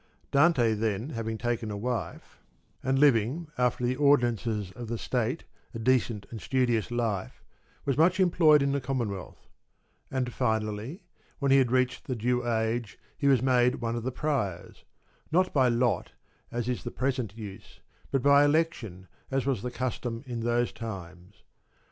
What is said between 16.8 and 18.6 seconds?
the present use, but by